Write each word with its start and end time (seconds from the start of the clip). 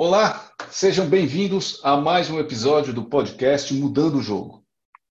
Olá, 0.00 0.54
sejam 0.70 1.08
bem-vindos 1.08 1.80
a 1.82 1.96
mais 1.96 2.30
um 2.30 2.38
episódio 2.38 2.94
do 2.94 3.06
podcast 3.06 3.74
Mudando 3.74 4.18
o 4.18 4.22
Jogo. 4.22 4.64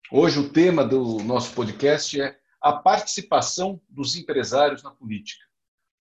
Hoje 0.10 0.40
o 0.40 0.48
tema 0.48 0.82
do 0.82 1.22
nosso 1.26 1.54
podcast 1.54 2.22
é 2.22 2.40
a 2.62 2.72
participação 2.72 3.82
dos 3.90 4.16
empresários 4.16 4.82
na 4.82 4.90
política. 4.90 5.44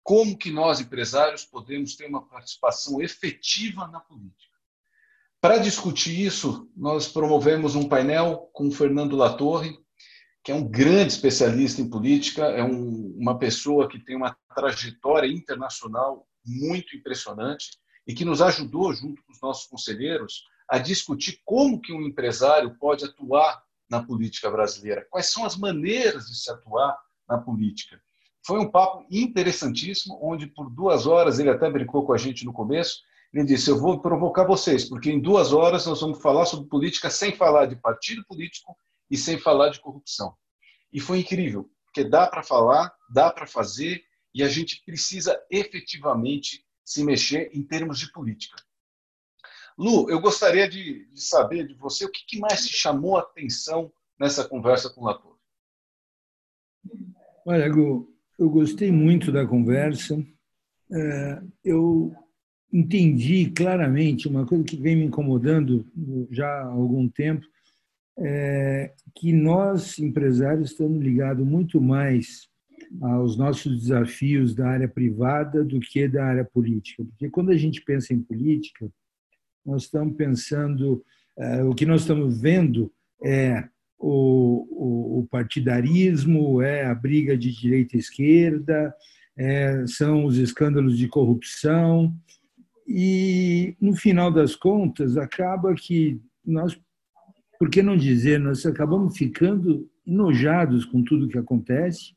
Como 0.04 0.38
que 0.38 0.52
nós, 0.52 0.82
empresários, 0.82 1.46
podemos 1.46 1.96
ter 1.96 2.06
uma 2.06 2.28
participação 2.28 3.02
efetiva 3.02 3.88
na 3.88 4.02
política? 4.02 4.58
Para 5.40 5.58
discutir 5.58 6.20
isso, 6.20 6.70
nós 6.76 7.08
promovemos 7.08 7.76
um 7.76 7.88
painel 7.88 8.50
com 8.52 8.68
o 8.68 8.72
Fernando 8.74 9.16
Latorre, 9.16 9.80
que 10.44 10.52
é 10.52 10.54
um 10.54 10.68
grande 10.68 11.14
especialista 11.14 11.82
em 11.82 11.90
política, 11.90 12.44
é 12.48 12.62
um, 12.62 13.16
uma 13.18 13.40
pessoa 13.40 13.88
que 13.88 14.00
tem 14.00 14.18
uma 14.18 14.36
trajetória 14.54 15.32
internacional 15.32 16.28
muito 16.46 16.94
impressionante 16.94 17.70
e 18.08 18.14
que 18.14 18.26
nos 18.26 18.42
ajudou, 18.42 18.94
junto 18.94 19.24
com 19.24 19.32
os 19.32 19.42
nossos 19.42 19.68
conselheiros, 19.68 20.44
a 20.70 20.78
discutir 20.78 21.42
como 21.44 21.80
que 21.80 21.94
um 21.94 22.02
empresário 22.02 22.76
pode 22.78 23.06
atuar 23.06 23.64
na 23.90 24.04
política 24.04 24.50
brasileira, 24.50 25.06
quais 25.10 25.32
são 25.32 25.46
as 25.46 25.56
maneiras 25.56 26.28
de 26.28 26.36
se 26.36 26.52
atuar 26.52 26.98
na 27.28 27.38
política. 27.38 28.02
Foi 28.46 28.60
um 28.60 28.70
papo 28.70 29.06
interessantíssimo, 29.12 30.20
onde 30.22 30.48
por 30.48 30.70
duas 30.70 31.08
horas, 31.08 31.40
ele 31.40 31.50
até 31.50 31.70
brincou 31.70 32.06
com 32.06 32.14
a 32.14 32.18
gente 32.18 32.46
no 32.46 32.54
começo, 32.54 33.02
ele 33.34 33.44
disse, 33.44 33.70
eu 33.70 33.80
vou 33.80 34.00
provocar 34.00 34.46
vocês, 34.46 34.88
porque 34.88 35.12
em 35.12 35.20
duas 35.20 35.52
horas 35.52 35.86
nós 35.86 36.00
vamos 36.00 36.22
falar 36.22 36.46
sobre 36.46 36.70
política 36.70 37.10
sem 37.10 37.36
falar 37.36 37.66
de 37.66 37.76
partido 37.76 38.24
político 38.26 38.78
e 39.10 39.18
sem 39.18 39.38
falar 39.38 39.70
de 39.70 39.80
corrupção. 39.80 40.34
E 40.92 41.00
foi 41.00 41.20
incrível, 41.20 41.70
porque 41.86 42.04
dá 42.04 42.28
para 42.28 42.42
falar, 42.42 42.94
dá 43.10 43.32
para 43.32 43.46
fazer, 43.46 44.04
e 44.34 44.44
a 44.44 44.48
gente 44.48 44.82
precisa 44.86 45.40
efetivamente 45.50 46.65
se 46.86 47.04
mexer 47.04 47.50
em 47.52 47.64
termos 47.64 48.00
de 48.00 48.12
política. 48.12 48.64
Lu, 49.78 50.10
eu 50.10 50.22
gostaria 50.22 50.70
de, 50.70 51.06
de 51.12 51.22
saber 51.22 51.68
de 51.68 51.74
você 51.74 52.06
o 52.06 52.12
que, 52.12 52.26
que, 52.26 52.40
mais 52.40 52.66
te 52.66 52.74
chamou 52.74 53.18
a 53.18 53.22
atenção 53.22 53.92
nessa 54.18 54.48
conversa 54.48 54.90
com 54.90 55.02
o 55.02 55.06
Latour. 55.06 55.38
Olha, 57.46 57.68
Gu, 57.68 58.16
eu 58.40 58.50
gostei 58.50 58.92
muito 58.92 59.32
da 59.32 59.46
conversa. 59.46 60.16
É, 60.90 61.42
eu 61.64 62.16
entendi 62.72 63.50
claramente 63.52 64.28
uma 64.28 64.46
coisa 64.46 64.64
que 64.64 64.78
vem 64.78 64.96
me 64.96 65.06
incomodando 65.06 65.86
já 66.30 66.48
há 66.48 66.66
algum 66.66 67.10
tempo, 67.10 67.46
é 68.18 68.94
que 69.14 69.34
nós, 69.34 70.00
empresários, 70.00 70.72
estamos 70.72 71.02
ligados 71.02 71.46
muito 71.46 71.82
mais 71.82 72.48
aos 73.02 73.38
nossos 73.38 73.80
desafios 73.80 74.54
da 74.54 74.68
área 74.68 74.88
privada 74.88 75.64
do 75.64 75.80
que 75.80 76.08
da 76.08 76.26
área 76.26 76.46
política. 76.46 77.04
Porque 77.04 77.30
quando 77.30 77.52
a 77.52 77.58
gente 77.58 77.82
pensa 77.82 78.14
em 78.14 78.22
política, 78.22 78.90
nós 79.66 79.84
estamos 79.84 80.16
pensando, 80.16 81.04
uh, 81.38 81.70
o 81.70 81.76
que 81.76 81.86
nós 81.86 82.02
estamos 82.02 82.40
vendo 82.40 82.92
é 83.24 83.68
o, 83.98 84.68
o, 84.70 85.20
o, 85.20 85.28
partidarismo, 85.28 86.62
é 86.62 86.86
a 86.86 86.94
briga 86.94 87.38
de 87.38 87.52
direita 87.52 87.96
e 87.96 88.00
esquerda, 88.00 88.94
é, 89.38 89.86
são 89.88 90.26
os 90.26 90.38
escândalos 90.38 90.98
de 90.98 91.08
corrupção. 91.08 92.16
E, 92.88 93.76
no 93.82 93.96
final 93.96 94.32
das 94.32 94.56
contas, 94.56 95.18
acaba 95.18 95.74
que 95.74 96.20
nós, 96.46 96.80
por 97.58 97.70
que 97.70 97.82
não 97.82 97.98
dizer, 97.98 98.40
nós 98.40 98.66
acabamos 98.66 99.18
ficando 99.18 99.90
enojados 100.06 100.86
com 100.86 101.04
tudo 101.04 101.28
que 101.28 101.38
acontece 101.38 102.14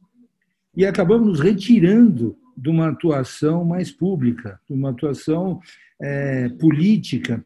e 0.79 0.87
acabamos 0.87 1.27
nos 1.27 1.41
retirando 1.41 2.39
de 2.57 2.69
uma 2.69 2.91
atuação 2.91 3.65
mais 3.65 3.91
pública, 3.91 4.61
de 4.65 4.73
uma 4.73 4.91
atuação 4.91 5.61
é, 6.01 6.49
política, 6.51 7.45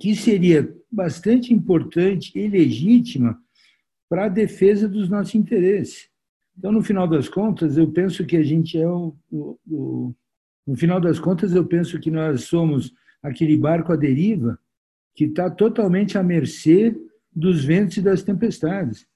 que 0.00 0.16
seria 0.16 0.74
bastante 0.90 1.52
importante 1.52 2.32
e 2.34 2.48
legítima 2.48 3.38
para 4.08 4.24
a 4.24 4.30
defesa 4.30 4.88
dos 4.88 5.10
nossos 5.10 5.34
interesses. 5.34 6.08
Então, 6.56 6.72
no 6.72 6.82
final 6.82 7.06
das 7.06 7.28
contas, 7.28 7.76
eu 7.76 7.92
penso 7.92 8.24
que 8.24 8.38
a 8.38 8.42
gente 8.42 8.78
é 8.78 8.88
o, 8.88 9.14
o, 9.30 9.58
o 9.68 10.14
no 10.66 10.76
final 10.76 10.98
das 10.98 11.18
contas, 11.18 11.54
eu 11.54 11.66
penso 11.66 12.00
que 12.00 12.10
nós 12.10 12.44
somos 12.44 12.90
aquele 13.22 13.58
barco 13.58 13.92
à 13.92 13.96
deriva 13.96 14.58
que 15.14 15.24
está 15.24 15.50
totalmente 15.50 16.16
à 16.16 16.22
mercê 16.22 16.96
dos 17.30 17.62
ventos 17.62 17.98
e 17.98 18.02
das 18.02 18.22
tempestades 18.22 19.06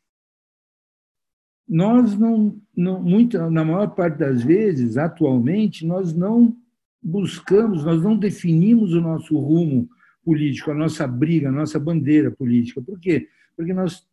nós 1.71 2.19
não, 2.19 2.61
não 2.77 3.01
muito, 3.01 3.39
na 3.49 3.65
maior 3.65 3.95
parte 3.95 4.19
das 4.19 4.43
vezes, 4.43 4.97
atualmente, 4.97 5.87
nós 5.87 6.13
não 6.13 6.57
buscamos, 7.01 7.85
nós 7.85 8.03
não 8.03 8.19
definimos 8.19 8.93
o 8.93 9.01
nosso 9.01 9.39
rumo 9.39 9.89
político, 10.25 10.73
a 10.73 10.75
nossa 10.75 11.07
briga, 11.07 11.49
a 11.49 11.53
nossa 11.53 11.79
bandeira 11.79 12.29
política. 12.29 12.83
Por 12.83 12.99
quê? 12.99 13.29
Porque 13.57 13.73
nós 13.73 14.05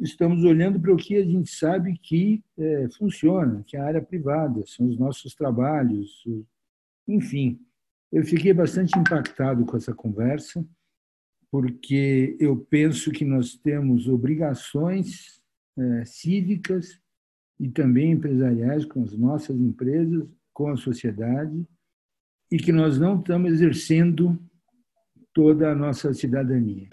estamos 0.00 0.44
olhando 0.44 0.80
para 0.80 0.94
o 0.94 0.96
que 0.96 1.16
a 1.16 1.22
gente 1.22 1.50
sabe 1.50 1.98
que 2.02 2.42
é, 2.56 2.88
funciona, 2.96 3.62
que 3.66 3.76
é 3.76 3.80
a 3.80 3.84
área 3.84 4.02
privada, 4.02 4.64
são 4.66 4.88
os 4.88 4.98
nossos 4.98 5.34
trabalhos, 5.34 6.24
enfim. 7.06 7.60
Eu 8.10 8.24
fiquei 8.24 8.54
bastante 8.54 8.98
impactado 8.98 9.66
com 9.66 9.76
essa 9.76 9.92
conversa, 9.92 10.66
porque 11.50 12.34
eu 12.40 12.56
penso 12.56 13.10
que 13.10 13.26
nós 13.26 13.54
temos 13.54 14.08
obrigações 14.08 15.43
é, 15.76 16.04
cívicas 16.04 17.00
e 17.58 17.68
também 17.68 18.12
empresariais 18.12 18.84
com 18.84 19.02
as 19.02 19.16
nossas 19.16 19.56
empresas, 19.56 20.26
com 20.52 20.70
a 20.70 20.76
sociedade, 20.76 21.66
e 22.50 22.56
que 22.56 22.72
nós 22.72 22.98
não 22.98 23.18
estamos 23.18 23.52
exercendo 23.52 24.38
toda 25.32 25.72
a 25.72 25.74
nossa 25.74 26.12
cidadania. 26.14 26.88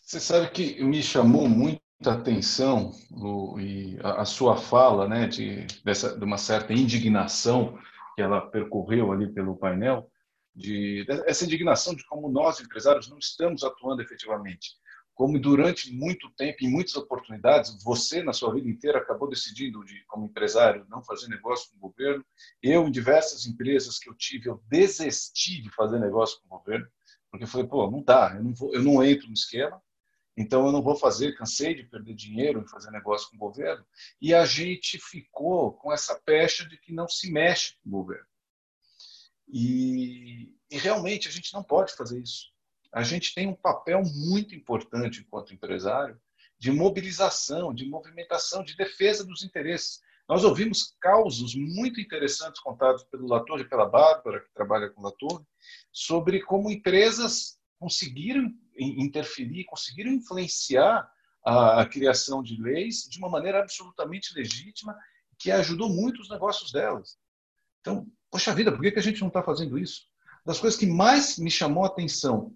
Você 0.00 0.20
sabe 0.20 0.50
que 0.50 0.82
me 0.82 1.02
chamou 1.02 1.48
muita 1.48 1.80
atenção 2.06 2.92
Lu, 3.10 3.60
e 3.60 3.98
a, 4.02 4.22
a, 4.22 4.24
sua 4.24 4.56
fala, 4.56 5.08
né, 5.08 5.26
de, 5.26 5.66
dessa, 5.84 6.16
de 6.16 6.24
uma 6.24 6.38
certa 6.38 6.72
indignação 6.72 7.78
que 8.14 8.22
ela 8.22 8.40
percorreu 8.40 9.12
ali 9.12 9.30
pelo 9.32 9.56
painel, 9.56 10.10
de 10.54 11.04
essa 11.26 11.44
indignação 11.44 11.94
de 11.94 12.04
como 12.06 12.28
nós 12.28 12.60
empresários 12.60 13.08
não 13.08 13.18
estamos 13.18 13.62
atuando 13.62 14.02
efetivamente 14.02 14.70
como 15.18 15.36
durante 15.36 15.92
muito 15.92 16.30
tempo, 16.30 16.64
em 16.64 16.70
muitas 16.70 16.94
oportunidades, 16.94 17.82
você, 17.82 18.22
na 18.22 18.32
sua 18.32 18.54
vida 18.54 18.68
inteira, 18.68 18.98
acabou 18.98 19.28
decidindo, 19.28 19.84
de, 19.84 20.04
como 20.06 20.26
empresário, 20.26 20.86
não 20.88 21.02
fazer 21.02 21.26
negócio 21.26 21.68
com 21.72 21.76
o 21.76 21.90
governo. 21.90 22.24
Eu, 22.62 22.86
em 22.86 22.90
diversas 22.92 23.44
empresas 23.44 23.98
que 23.98 24.08
eu 24.08 24.14
tive, 24.14 24.48
eu 24.48 24.62
desisti 24.68 25.60
de 25.60 25.70
fazer 25.70 25.98
negócio 25.98 26.38
com 26.40 26.46
o 26.46 26.58
governo, 26.60 26.86
porque 27.32 27.42
eu 27.42 27.48
falei, 27.48 27.66
pô, 27.66 27.90
não 27.90 28.00
dá, 28.00 28.34
eu 28.36 28.44
não, 28.44 28.54
vou, 28.54 28.72
eu 28.72 28.80
não 28.80 29.02
entro 29.02 29.26
no 29.26 29.34
esquema, 29.34 29.82
então 30.36 30.64
eu 30.66 30.70
não 30.70 30.82
vou 30.82 30.94
fazer, 30.94 31.34
cansei 31.34 31.74
de 31.74 31.82
perder 31.82 32.14
dinheiro 32.14 32.60
em 32.60 32.68
fazer 32.68 32.92
negócio 32.92 33.28
com 33.28 33.34
o 33.34 33.40
governo. 33.40 33.84
E 34.22 34.32
a 34.32 34.46
gente 34.46 35.00
ficou 35.00 35.72
com 35.72 35.92
essa 35.92 36.14
pecha 36.24 36.64
de 36.64 36.78
que 36.78 36.92
não 36.92 37.08
se 37.08 37.32
mexe 37.32 37.74
com 37.82 37.88
o 37.88 37.92
governo. 38.02 38.28
E, 39.48 40.54
e 40.70 40.78
realmente 40.78 41.26
a 41.26 41.32
gente 41.32 41.52
não 41.52 41.64
pode 41.64 41.92
fazer 41.96 42.22
isso 42.22 42.56
a 42.92 43.02
gente 43.02 43.34
tem 43.34 43.46
um 43.46 43.54
papel 43.54 44.02
muito 44.04 44.54
importante 44.54 45.20
enquanto 45.20 45.54
empresário 45.54 46.18
de 46.58 46.72
mobilização, 46.72 47.72
de 47.72 47.86
movimentação, 47.86 48.64
de 48.64 48.76
defesa 48.76 49.24
dos 49.24 49.44
interesses. 49.44 50.00
Nós 50.28 50.44
ouvimos 50.44 50.94
causos 51.00 51.54
muito 51.54 52.00
interessantes 52.00 52.60
contados 52.60 53.04
pelo 53.04 53.28
Latour 53.28 53.60
e 53.60 53.68
pela 53.68 53.86
Bárbara, 53.86 54.40
que 54.40 54.52
trabalha 54.52 54.90
com 54.90 55.00
o 55.00 55.04
Latour, 55.04 55.42
sobre 55.92 56.42
como 56.42 56.70
empresas 56.70 57.58
conseguiram 57.78 58.52
interferir, 58.76 59.64
conseguiram 59.64 60.10
influenciar 60.10 61.08
a, 61.44 61.80
a, 61.80 61.86
criação 61.86 62.42
de 62.42 62.60
leis 62.60 63.08
de 63.08 63.18
uma 63.18 63.30
maneira 63.30 63.60
absolutamente 63.60 64.34
legítima, 64.34 64.96
que 65.38 65.50
ajudou 65.50 65.88
muito 65.88 66.20
os 66.20 66.28
negócios 66.28 66.72
delas. 66.72 67.16
Então, 67.80 68.06
poxa 68.30 68.52
vida, 68.52 68.72
por 68.72 68.80
que, 68.80 68.90
que 68.90 68.98
a 68.98 69.02
gente 69.02 69.20
não 69.20 69.28
está 69.28 69.42
fazendo 69.42 69.78
isso? 69.78 70.06
Das 70.44 70.58
coisas 70.58 70.78
que 70.78 70.86
mais 70.86 71.38
me 71.38 71.50
chamou 71.50 71.84
a 71.84 71.86
atenção 71.86 72.52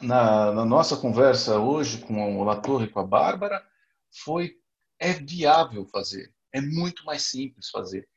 na, 0.00 0.52
na, 0.52 0.64
nossa 0.64 0.96
conversa 0.96 1.58
hoje 1.58 1.98
com 1.98 2.38
o 2.38 2.44
Latorre 2.44 2.86
e 2.86 2.90
com 2.90 3.00
a 3.00 3.06
Bárbara 3.06 3.64
foi 4.10 4.56
é 4.98 5.12
viável 5.12 5.86
fazer, 5.86 6.32
é 6.52 6.60
muito 6.60 7.04
mais 7.04 7.22
simples 7.22 7.70
fazer. 7.70 8.08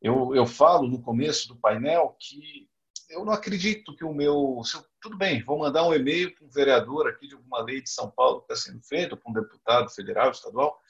Eu, 0.00 0.34
eu 0.34 0.46
falo 0.46 0.88
no 0.88 1.02
começo 1.02 1.48
do 1.48 1.56
painel 1.56 2.16
que 2.18 2.68
eu 3.10 3.24
não 3.24 3.32
acredito 3.32 3.94
que 3.94 4.04
o 4.04 4.14
meu. 4.14 4.62
Eu, 4.74 4.84
tudo 5.00 5.18
bem, 5.18 5.42
vou 5.42 5.58
mandar 5.58 5.86
um 5.86 5.92
e-mail 5.92 6.34
para 6.34 6.46
um 6.46 6.50
vereador 6.50 7.08
aqui 7.08 7.26
de 7.26 7.34
alguma 7.34 7.60
lei 7.60 7.82
de 7.82 7.90
São 7.90 8.10
Paulo 8.10 8.40
que 8.40 8.52
está 8.52 8.70
sendo 8.70 8.82
feita, 8.82 9.16
para 9.16 9.30
um 9.30 9.34
deputado 9.34 9.90
federal, 9.90 10.30
estadual, 10.30 10.80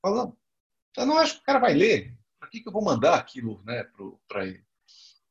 falando. 0.00 0.36
Eu 0.96 1.06
não 1.06 1.18
acho 1.18 1.36
que 1.36 1.40
o 1.40 1.44
cara 1.44 1.58
vai 1.58 1.74
ler. 1.74 2.16
Para 2.38 2.48
que, 2.48 2.60
que 2.60 2.68
eu 2.68 2.72
vou 2.72 2.84
mandar 2.84 3.16
aquilo 3.16 3.62
né, 3.64 3.84
para 4.28 4.46
ele? 4.46 4.64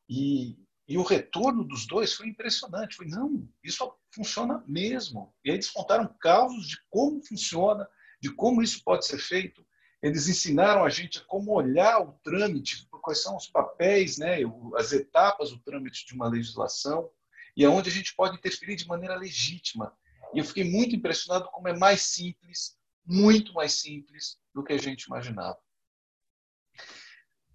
E, 0.07 0.57
e 0.89 0.97
o 0.97 1.03
retorno 1.03 1.63
dos 1.63 1.85
dois 1.85 2.15
foi 2.15 2.27
impressionante. 2.27 2.95
Foi, 2.95 3.05
não, 3.05 3.47
isso 3.63 3.93
funciona 4.11 4.63
mesmo. 4.67 5.31
E 5.45 5.51
aí 5.51 5.55
eles 5.57 5.69
contaram 5.69 6.11
casos 6.19 6.67
de 6.67 6.77
como 6.89 7.23
funciona, 7.23 7.87
de 8.19 8.33
como 8.33 8.63
isso 8.63 8.83
pode 8.83 9.05
ser 9.05 9.19
feito. 9.19 9.63
Eles 10.01 10.27
ensinaram 10.27 10.83
a 10.83 10.89
gente 10.89 11.23
como 11.25 11.51
olhar 11.51 11.99
o 12.01 12.13
trâmite, 12.23 12.87
quais 13.03 13.21
são 13.21 13.37
os 13.37 13.47
papéis, 13.47 14.17
né, 14.17 14.37
as 14.77 14.91
etapas 14.91 15.51
do 15.51 15.59
trâmite 15.59 16.07
de 16.07 16.15
uma 16.15 16.27
legislação 16.27 17.11
e 17.55 17.63
aonde 17.63 17.89
a 17.89 17.93
gente 17.93 18.15
pode 18.15 18.37
interferir 18.37 18.75
de 18.75 18.87
maneira 18.87 19.15
legítima. 19.15 19.95
E 20.33 20.39
eu 20.39 20.45
fiquei 20.45 20.63
muito 20.63 20.95
impressionado 20.95 21.49
como 21.51 21.67
é 21.67 21.77
mais 21.77 22.01
simples, 22.01 22.77
muito 23.05 23.53
mais 23.53 23.73
simples 23.73 24.39
do 24.55 24.63
que 24.63 24.73
a 24.73 24.77
gente 24.77 25.03
imaginava. 25.03 25.59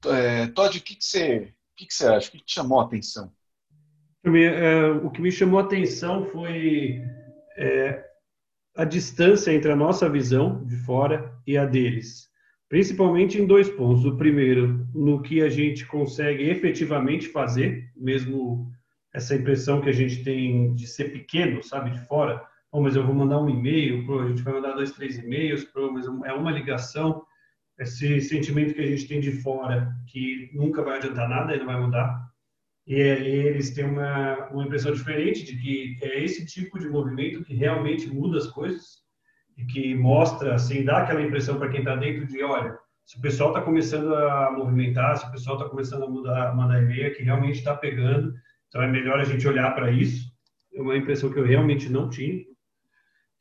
É, 0.07 0.47
Todd, 0.49 0.79
o 0.79 0.83
que, 0.83 0.95
que, 0.95 1.05
você, 1.05 1.55
o 1.75 1.77
que, 1.77 1.87
que 1.87 1.95
você 1.95 2.07
acha? 2.07 2.29
O 2.29 2.33
que 2.33 2.39
te 2.39 2.55
chamou 2.55 2.81
a 2.81 2.85
atenção? 2.85 3.33
É, 4.25 4.87
o 5.03 5.11
que 5.11 5.21
me 5.21 5.33
chamou 5.33 5.59
a 5.59 5.65
atenção 5.65 6.25
foi 6.27 7.03
é, 7.59 8.05
a 8.77 8.85
distância 8.85 9.53
entre 9.53 9.73
a 9.73 9.77
nossa 9.77 10.09
visão 10.09 10.65
de 10.65 10.77
fora 10.77 11.37
e 11.45 11.59
a 11.59 11.67
deles. 11.67 12.29
Principalmente 12.69 13.41
em 13.41 13.47
dois 13.47 13.69
pontos. 13.69 14.05
O 14.05 14.17
primeiro, 14.17 14.87
no 14.95 15.21
que 15.21 15.43
a 15.43 15.49
gente 15.49 15.85
consegue 15.85 16.49
efetivamente 16.49 17.29
fazer, 17.29 17.91
mesmo 17.97 18.71
essa 19.13 19.35
impressão 19.35 19.81
que 19.81 19.89
a 19.89 19.93
gente 19.93 20.23
tem 20.23 20.75
de 20.75 20.87
ser 20.87 21.13
pequeno, 21.13 21.61
sabe, 21.63 21.91
de 21.91 22.01
fora. 22.07 22.41
Oh, 22.71 22.81
mas 22.81 22.95
eu 22.95 23.05
vou 23.05 23.15
mandar 23.15 23.41
um 23.41 23.51
e-mail, 23.51 24.21
a 24.21 24.29
gente 24.29 24.43
vai 24.43 24.55
mandar 24.55 24.73
dois, 24.73 24.93
três 24.93 25.19
e-mails, 25.19 25.67
mas 25.93 26.07
é 26.25 26.33
uma 26.33 26.53
ligação. 26.53 27.25
Esse 27.79 28.21
sentimento 28.21 28.75
que 28.75 28.81
a 28.81 28.87
gente 28.87 29.09
tem 29.09 29.21
de 29.21 29.33
fora, 29.43 29.93
que 30.09 30.51
nunca 30.55 30.83
vai 30.83 30.99
adiantar 30.99 31.29
nada 31.29 31.55
e 31.55 31.59
não 31.59 31.67
vai 31.67 31.81
mudar. 31.81 32.25
E 32.87 32.95
eles 32.95 33.71
têm 33.71 33.85
uma, 33.85 34.49
uma 34.51 34.65
impressão 34.65 34.93
diferente 34.93 35.45
de 35.45 35.57
que 35.57 35.99
é 36.03 36.23
esse 36.23 36.45
tipo 36.47 36.79
de 36.79 36.89
movimento 36.89 37.43
que 37.43 37.55
realmente 37.55 38.09
muda 38.09 38.39
as 38.39 38.47
coisas 38.47 39.03
e 39.57 39.65
que 39.65 39.95
mostra, 39.95 40.55
assim, 40.55 40.85
dá 40.85 40.99
aquela 40.99 41.23
impressão 41.23 41.59
para 41.59 41.71
quem 41.71 41.81
está 41.81 41.97
dentro 41.97 42.27
de, 42.27 42.43
olha, 42.43 42.77
se 43.07 43.19
o 43.19 43.21
pessoal 43.21 43.51
está 43.51 43.63
começando 43.63 44.15
a 44.15 44.51
movimentar, 44.51 45.17
se 45.17 45.27
o 45.27 45.31
pessoal 45.31 45.57
está 45.57 45.69
começando 45.69 46.05
a 46.05 46.09
mudar, 46.09 46.55
mandar 46.55 46.83
e-mail, 46.83 47.15
que 47.15 47.23
realmente 47.23 47.59
está 47.59 47.75
pegando. 47.75 48.33
Então 48.69 48.83
é 48.83 48.89
melhor 48.89 49.21
a 49.21 49.25
gente 49.25 49.47
olhar 49.47 49.75
para 49.75 49.91
isso. 49.91 50.33
É 50.75 50.81
uma 50.81 50.97
impressão 50.97 51.31
que 51.31 51.39
eu 51.39 51.45
realmente 51.45 51.89
não 51.89 52.09
tinha. 52.09 52.43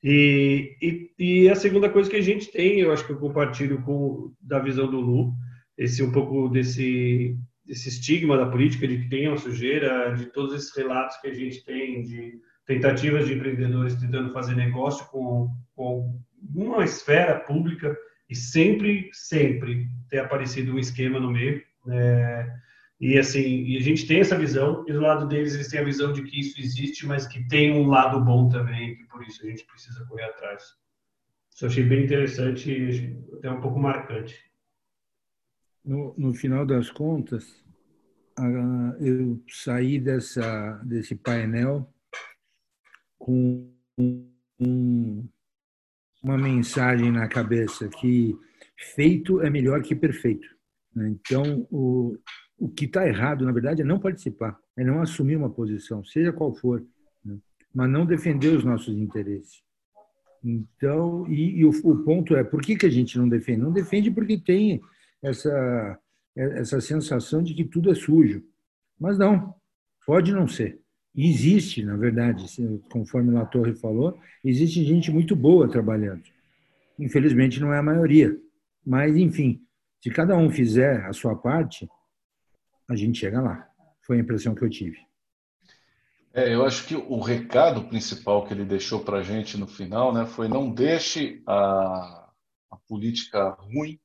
E, 0.03 0.75
e, 0.81 1.11
e, 1.17 1.49
a 1.49 1.55
segunda 1.55 1.89
coisa 1.89 2.09
que 2.09 2.17
a 2.17 2.21
gente 2.21 2.51
tem, 2.51 2.79
eu 2.79 2.91
acho 2.91 3.05
que 3.05 3.13
eu 3.13 3.19
compartilho 3.19 3.81
com 3.83 4.33
da 4.41 4.59
visão 4.59 4.91
do 4.91 4.99
Lu, 4.99 5.33
esse 5.77 6.03
um 6.03 6.11
pouco 6.11 6.49
desse 6.49 7.37
desse 7.65 7.89
estigma 7.89 8.37
da 8.37 8.45
política 8.45 8.87
de 8.87 8.97
que 8.97 9.09
tem 9.09 9.27
uma 9.27 9.37
sujeira, 9.37 10.13
de 10.15 10.25
todos 10.25 10.53
esses 10.53 10.75
relatos 10.75 11.15
que 11.21 11.27
a 11.27 11.33
gente 11.33 11.63
tem 11.63 12.03
de 12.03 12.33
tentativas 12.65 13.25
de 13.25 13.33
empreendedores 13.33 13.95
tentando 13.95 14.33
fazer 14.33 14.55
negócio 14.55 15.05
com, 15.07 15.49
com 15.75 16.21
esfera 16.83 17.39
pública 17.39 17.95
e 18.29 18.35
sempre, 18.35 19.09
sempre 19.13 19.87
ter 20.09 20.19
aparecido 20.19 20.73
um 20.73 20.79
esquema 20.79 21.19
no 21.19 21.31
meio. 21.31 21.61
Né? 21.85 22.53
E 23.03 23.19
assim, 23.19 23.65
e 23.65 23.75
a 23.75 23.81
gente 23.81 24.07
tem 24.07 24.21
essa 24.21 24.39
visão, 24.39 24.85
e 24.87 24.93
do 24.93 25.01
lado 25.01 25.27
deles 25.27 25.53
eles 25.53 25.67
têm 25.67 25.81
a 25.81 25.83
visão 25.83 26.13
de 26.13 26.23
que 26.23 26.39
isso 26.39 26.57
existe, 26.57 27.05
mas 27.05 27.27
que 27.27 27.45
tem 27.49 27.69
um 27.73 27.87
lado 27.87 28.23
bom 28.23 28.47
também, 28.47 28.95
que 28.95 29.03
por 29.07 29.21
isso 29.23 29.45
a 29.45 29.49
gente 29.49 29.65
precisa 29.65 30.05
correr 30.05 30.23
atrás. 30.23 30.63
Isso 31.53 31.65
eu 31.65 31.67
achei 31.67 31.83
bem 31.83 32.05
interessante 32.05 32.71
e 32.71 33.35
até 33.35 33.51
um 33.51 33.59
pouco 33.59 33.77
marcante. 33.77 34.41
No, 35.83 36.13
no 36.17 36.33
final 36.33 36.65
das 36.65 36.89
contas, 36.89 37.61
eu 39.01 39.43
saí 39.49 39.99
dessa, 39.99 40.81
desse 40.85 41.13
painel 41.13 41.93
com 43.19 43.69
um, 43.99 45.27
uma 46.23 46.37
mensagem 46.37 47.11
na 47.11 47.27
cabeça 47.27 47.89
que 47.89 48.33
feito 48.95 49.41
é 49.41 49.49
melhor 49.49 49.81
que 49.81 49.93
perfeito. 49.93 50.47
Né? 50.95 51.09
Então, 51.09 51.67
o, 51.69 52.17
o 52.63 52.69
que 52.69 52.85
está 52.85 53.05
errado, 53.05 53.43
na 53.43 53.51
verdade, 53.51 53.81
é 53.81 53.85
não 53.85 53.99
participar, 53.99 54.57
é 54.77 54.85
não 54.85 55.01
assumir 55.01 55.35
uma 55.35 55.49
posição, 55.49 56.01
seja 56.01 56.31
qual 56.31 56.53
for, 56.53 56.81
né? 57.25 57.37
mas 57.75 57.89
não 57.89 58.05
defender 58.05 58.55
os 58.55 58.63
nossos 58.63 58.95
interesses. 58.95 59.61
Então, 60.41 61.27
e, 61.29 61.59
e 61.59 61.65
o, 61.65 61.71
o, 61.83 62.03
ponto 62.05 62.33
é, 62.37 62.43
por 62.43 62.61
que, 62.61 62.77
que 62.77 62.85
a 62.85 62.89
gente 62.89 63.17
não 63.17 63.27
defende? 63.27 63.61
Não 63.61 63.73
defende 63.73 64.09
porque 64.09 64.37
tem 64.37 64.81
essa, 65.21 65.99
essa 66.33 66.79
sensação 66.79 67.43
de 67.43 67.53
que 67.53 67.65
tudo 67.65 67.91
é 67.91 67.95
sujo. 67.95 68.41
Mas 68.97 69.17
não, 69.17 69.53
pode 70.05 70.31
não 70.31 70.47
ser. 70.47 70.79
E 71.13 71.29
existe, 71.29 71.83
na 71.83 71.97
verdade, 71.97 72.45
conforme 72.89 73.37
a 73.37 73.45
Torre 73.45 73.75
falou, 73.75 74.17
existe 74.43 74.85
gente 74.85 75.11
muito 75.11 75.35
boa 75.35 75.67
trabalhando. 75.67 76.23
Infelizmente 76.97 77.59
não 77.59 77.73
é 77.73 77.79
a 77.79 77.83
maioria. 77.83 78.33
Mas, 78.85 79.17
enfim, 79.17 79.61
se 80.01 80.09
cada 80.09 80.37
um 80.37 80.49
fizer 80.49 81.05
a 81.05 81.11
sua 81.11 81.35
parte, 81.35 81.89
a 82.89 82.95
gente 82.95 83.19
chega 83.19 83.41
lá. 83.41 83.67
Foi 84.01 84.17
a 84.17 84.19
impressão 84.19 84.53
que 84.53 84.63
eu 84.63 84.69
tive. 84.69 84.97
É, 86.33 86.53
eu 86.53 86.65
acho 86.65 86.87
que 86.87 86.95
o 86.95 87.19
recado 87.19 87.87
principal 87.87 88.45
que 88.45 88.53
ele 88.53 88.65
deixou 88.65 89.01
para 89.01 89.19
a 89.19 89.23
gente 89.23 89.57
no 89.57 89.67
final 89.67 90.11
né, 90.11 90.25
foi 90.25 90.47
não 90.47 90.71
deixe 90.71 91.43
a, 91.45 92.29
a 92.71 92.77
política 92.87 93.49
ruim 93.49 93.99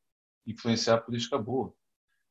influenciar 0.47 0.95
a 0.95 1.01
política 1.01 1.39
boa. 1.39 1.75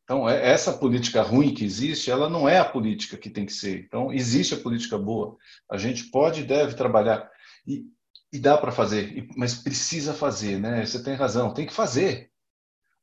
Então, 0.04 0.30
é, 0.30 0.50
essa 0.50 0.72
política 0.72 1.22
ruim 1.22 1.54
que 1.54 1.66
existe, 1.66 2.10
ela 2.10 2.30
não 2.30 2.48
é 2.48 2.60
a 2.60 2.70
política 2.70 3.18
que 3.18 3.30
tem 3.30 3.46
que 3.46 3.52
ser. 3.52 3.84
Então, 3.86 4.14
existe 4.14 4.54
a 4.54 4.60
política 4.60 4.98
boa. 4.98 5.36
A 5.70 5.78
gente 5.78 6.06
pode 6.06 6.42
e 6.42 6.46
deve 6.46 6.76
trabalhar. 6.76 7.30
E, 7.66 7.86
e 8.32 8.40
dá 8.40 8.58
para 8.58 8.72
fazer, 8.72 9.28
mas 9.36 9.56
precisa 9.56 10.14
fazer, 10.14 10.60
né? 10.60 10.86
Você 10.86 11.04
tem 11.04 11.14
razão, 11.14 11.54
tem 11.54 11.66
que 11.66 11.74
fazer. 11.74 12.32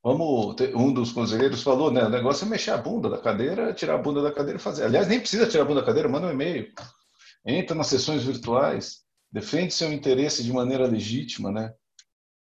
Vamos, 0.05 0.55
um 0.75 0.93
dos 0.93 1.13
conselheiros 1.13 1.63
falou, 1.63 1.91
né? 1.91 2.05
O 2.05 2.11
negócio 2.11 2.45
é 2.45 2.49
mexer 2.51 2.73
a 2.73 2.77
bunda 2.77 3.09
da 3.09 3.17
cadeira, 3.17 3.73
tirar 3.73 3.95
a 3.95 3.99
bunda 3.99 4.21
da 4.21 4.31
cadeira 4.31 4.59
e 4.59 4.63
fazer. 4.63 4.85
Aliás, 4.85 5.09
nem 5.09 5.19
precisa 5.19 5.49
tirar 5.49 5.63
a 5.63 5.67
bunda 5.67 5.81
da 5.81 5.87
cadeira, 5.87 6.11
manda 6.11 6.27
um 6.27 6.31
e-mail. 6.31 6.71
Entra 7.47 7.75
nas 7.75 7.87
sessões 7.87 8.23
virtuais, 8.23 9.03
defende 9.33 9.73
seu 9.73 9.91
interesse 9.91 10.45
de 10.45 10.53
maneira 10.53 10.87
legítima, 10.87 11.51
né? 11.51 11.73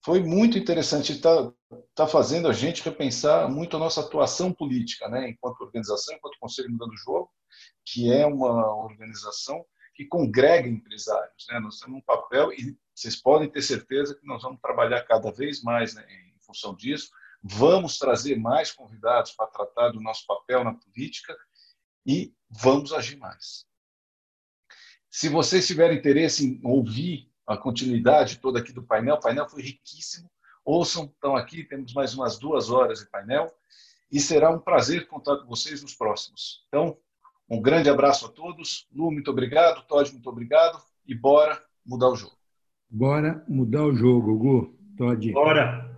Foi 0.03 0.23
muito 0.23 0.57
interessante, 0.57 1.13
está 1.13 1.53
tá 1.95 2.07
fazendo 2.07 2.49
a 2.49 2.53
gente 2.55 2.83
repensar 2.83 3.47
muito 3.51 3.77
a 3.77 3.79
nossa 3.79 4.01
atuação 4.01 4.51
política, 4.55 5.07
né? 5.11 5.29
Enquanto 5.29 5.61
organização, 5.61 6.17
enquanto 6.17 6.39
Conselho 6.41 6.71
Mudando 6.71 6.93
o 6.93 6.97
Jogo, 6.97 7.31
que 7.85 8.11
é 8.11 8.25
uma 8.25 8.75
organização 8.75 9.63
que 9.95 10.07
congrega 10.07 10.67
empresários, 10.67 11.45
né? 11.51 11.61
Nós 11.61 11.79
temos 11.79 11.99
um 11.99 12.05
papel 12.07 12.55
e 12.55 12.75
vocês 12.95 13.17
podem 13.17 13.51
ter 13.51 13.61
certeza 13.61 14.15
que 14.15 14.27
nós 14.27 14.43
vamos 14.43 14.63
trabalhar 14.63 15.03
cada 15.03 15.31
vez 15.31 15.63
mais 15.63 15.95
né, 15.95 16.07
em 16.09 16.41
função 16.41 16.75
disso 16.75 17.11
Vamos 17.43 17.99
trazer 17.99 18.37
mais 18.37 18.71
convidados 18.71 19.33
para 19.33 19.47
tratar 19.47 19.91
do 19.91 20.01
nosso 20.01 20.27
papel 20.27 20.63
na 20.63 20.75
política 20.75 21.37
e 22.07 22.35
vamos 22.51 22.93
agir 22.93 23.17
mais. 23.17 23.65
Se 25.09 25.29
vocês 25.29 25.67
tiverem 25.67 25.99
interesse 25.99 26.47
em 26.47 26.61
ouvir 26.63 27.31
a 27.47 27.57
continuidade 27.57 28.39
toda 28.39 28.61
aqui 28.61 28.73
do 28.73 28.83
painel, 28.83 29.17
o 29.17 29.21
painel 29.21 29.49
foi 29.49 29.63
riquíssimo. 29.63 30.31
Ouçam, 30.65 31.07
estão 31.07 31.35
aqui, 31.35 31.65
temos 31.65 31.93
mais 31.95 32.15
umas 32.15 32.39
duas 32.39 32.71
horas 32.71 33.01
de 33.01 33.11
painel 33.11 33.53
e 34.13 34.21
será 34.21 34.51
um 34.51 34.59
prazer 34.59 35.09
contar 35.09 35.39
com 35.39 35.47
vocês 35.47 35.83
nos 35.83 35.95
próximos. 35.95 36.65
Então, 36.69 36.97
um 37.49 37.61
grande 37.61 37.89
abraço 37.89 38.27
a 38.27 38.29
todos. 38.29 38.87
Lu, 38.93 39.11
muito 39.11 39.31
obrigado. 39.31 39.85
Todd, 39.87 40.13
muito 40.13 40.29
obrigado. 40.29 40.81
E 41.07 41.15
bora 41.15 41.61
mudar 41.85 42.09
o 42.09 42.17
jogo. 42.17 42.37
Bora 42.89 43.45
mudar 43.49 43.85
o 43.85 43.95
jogo, 43.95 44.37
Gu. 44.37 44.79
Todd. 44.97 45.33
Bora. 45.33 45.90